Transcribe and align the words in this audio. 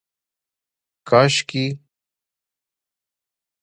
کاشکي 1.09 1.65